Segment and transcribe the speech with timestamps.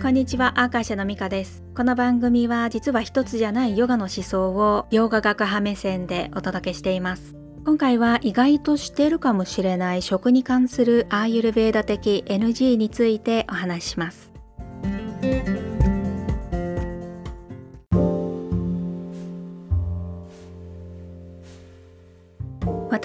[0.00, 1.62] こんにちは、アーカーシャのミカです。
[1.76, 7.36] この番組は実は一つじゃないヨガの思想をヨガ学派目線でお届けしています。
[7.66, 14.29] 今回は意外としてるかもしれない食に関するアーユルベーダ的 NG についてお話しします。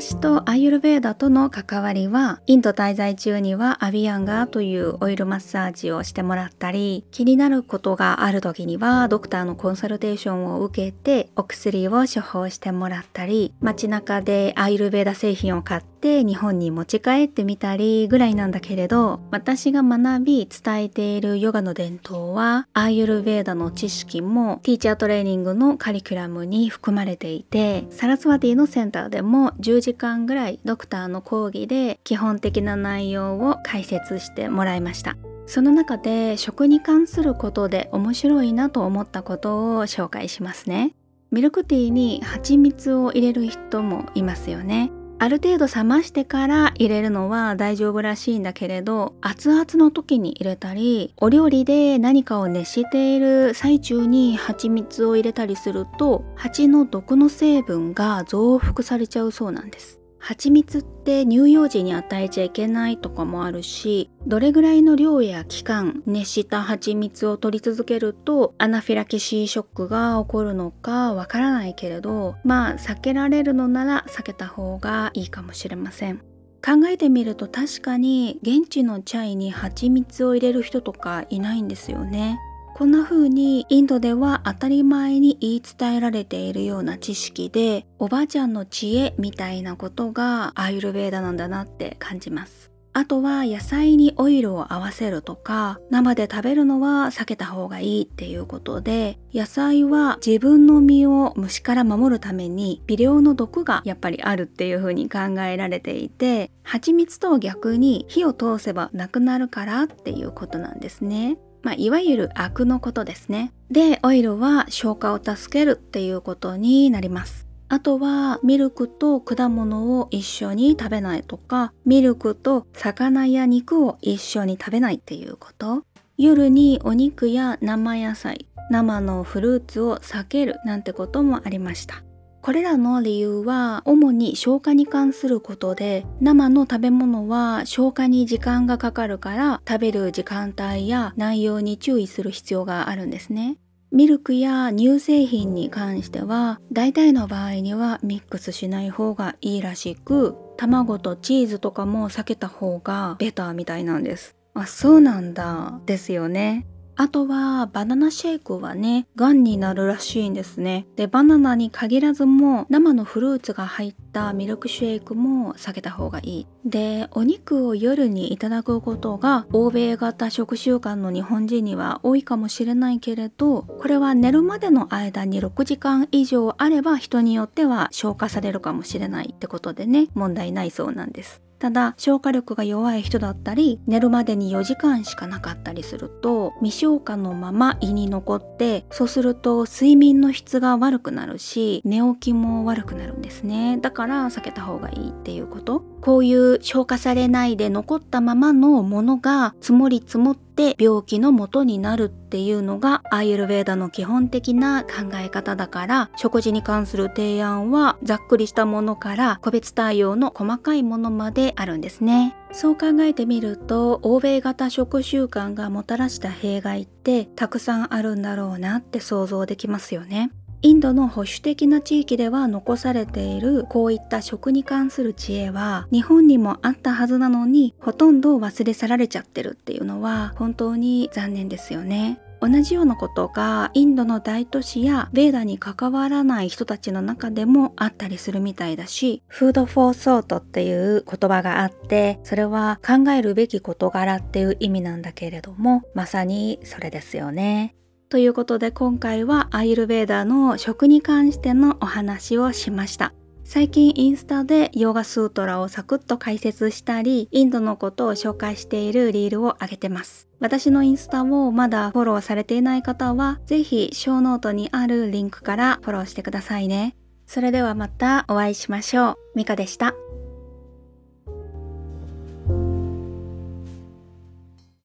[0.00, 35.16] 私とアイユルベーダとの関わりはインド滞在中にはアビアンガーというオイルマッサージをしてもらったり気になることがある時にはドクターのコンサルテーションを受けてお薬を処方してもらったり街中でアイユルベーダ製品を買って日本に持ち帰ってみたりぐらいなんだけれど私が学び伝えているヨガの伝統はアーユルベーダの知識もティーチャートレーニングのカリキュラムに含まれていてサラスワティのセンターでも10時間ぐらいドクターの講義で基本的な内容を解説してもらいました。
[35.46, 40.94] その中で食に関することで面白いなと思ったことを紹介しますね。
[41.30, 44.90] ミルクティーに蜂蜜を入れる人もいますよね。
[45.20, 59.98] ある程度冷ましてから入れるのは大丈夫らしいんだけれど熱々の時に入れたりお料理で何かを熱している最中に蜂蜜を入れたりすると蜂の毒の成分が増幅されちゃうそうなんです。
[60.18, 76.22] 蜂蜜って乳幼児に与えちゃいけないとかもあるしどれぐらいの量や期間熱した蜂蜜を取り続けるとアナフィラキシーショックが起こるのかわからないけれどまあ避けられるのなら避けた方がいいかもしれません。
[76.64, 82.38] 考えてみると確かに現地のチャイに蜂蜜を入れる人とかいないんですよね。
[82.78, 92.70] こんな風にインドでは当たり前に言い伝えられているような知識でおばあちゃんの知恵みたいなことがアーユルベーダなんだなって感じます。
[92.92, 111.38] あとは野菜にオイルを合わせるとか生で食べるのは避けた方がいいっていうことで野菜は自分の身を虫から守るために微量の毒がやっぱりあるっていう風に考えられていて蜂蜜と逆に火を通せばなくなるからっていうことなんですね。
[111.62, 113.52] まあ、いわゆるアクのことですね。
[113.70, 117.46] で、オイルは消化を助けるっていうことになります。
[117.70, 125.84] あとはミルクと果物を一緒に食べないとか、ミルクと魚や肉を一緒に食べないっていうこと。
[126.16, 132.02] 夜にお肉や生野菜、生のフルーツを避けるなんてこともありました。
[132.40, 143.58] これらの理由は主に消化に関することで生の食べ物は消化に時間がかかるから食べる時間帯や内容に注意する必要があるんですね。
[143.90, 154.36] ミルクや乳製品に関しては大体の場合にはミックスしない方がいいらしく卵とチーズとかも避けた方がベターみたいなんです。
[154.54, 156.66] あそうなんだですよね。
[157.00, 160.84] あとはバナナシェイクはね、がんになるらしいんですね。
[160.96, 166.46] で、バナナに限らずも生のフルーツが入ったミルクシェイクも避けた方がいい。
[166.64, 181.42] で、お肉を夜にいただくことが欧米型食習慣の日本人には多いかもしれないけれど、これは寝るまでの間に6時間以上あれば人によっては消化されるかもしれないってことでね、問題ないそうなんです。
[181.58, 193.78] ただ消化力が弱い人だったり寝るまでに4時間しかなかったりすると未消化のまま胃に残ってそうすると睡眠の質が悪くなるし寝起きも悪くなるんですね。
[193.80, 195.80] だから避けた方がいいっていうこと。
[196.00, 200.47] こういう消化されないで残ったままのものが積もり積もって
[200.78, 212.36] 病気の元になるっていうのがアーユルベーダの基本的な考え方だから食事に関する提案はざっくりしたものから個別対応の細かいものまであるんですね。
[212.52, 220.30] そう考えてみると欧米型食習慣がもたらした弊害ってたくさんあるんだろうなって想像できますよね。
[220.60, 232.20] インドの保守的な地域では残されているこういった食に関する知恵は日本にもあったはずなのにほとんど忘れ去られちゃってるっていうのは本当に残念ですよね。
[232.40, 247.74] 同じようなことがインドの大都市やベーダに関わらない人たちの中でもあったりするみたいだしフードフォーソートっていう言葉があってそれは考えるべき事柄っていう意味なんだけれどもまさにそれですよね。
[248.08, 253.12] ということで今回はアイルベーダーの食に関してのお話をしました。
[253.44, 260.28] 最近インスタでヨガスートラをサクッと解説したり、インドのことを紹介しているリールを上げてます。
[260.38, 266.94] 私のインスタをまだフォローされていない方は、ぜひショーノートにあるリンクからフォローしてくださいね。
[267.26, 269.16] それではまたお会いしましょう。
[269.34, 269.94] ミカでした。